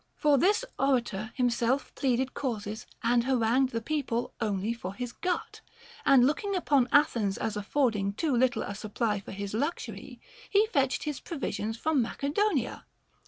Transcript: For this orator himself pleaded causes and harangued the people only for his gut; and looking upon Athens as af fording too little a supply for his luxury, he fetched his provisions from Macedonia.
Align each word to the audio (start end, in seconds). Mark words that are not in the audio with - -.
For 0.15 0.39
this 0.39 0.65
orator 0.79 1.31
himself 1.35 1.93
pleaded 1.93 2.33
causes 2.33 2.87
and 3.03 3.25
harangued 3.25 3.69
the 3.71 3.83
people 3.83 4.33
only 4.41 4.73
for 4.73 4.95
his 4.95 5.11
gut; 5.11 5.61
and 6.07 6.25
looking 6.25 6.55
upon 6.55 6.89
Athens 6.91 7.37
as 7.37 7.55
af 7.55 7.67
fording 7.67 8.13
too 8.15 8.35
little 8.35 8.63
a 8.63 8.73
supply 8.73 9.19
for 9.19 9.31
his 9.31 9.53
luxury, 9.53 10.19
he 10.49 10.65
fetched 10.65 11.03
his 11.03 11.19
provisions 11.19 11.77
from 11.77 12.01
Macedonia. 12.01 12.87